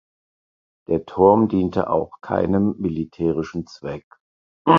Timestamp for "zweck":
3.67-4.07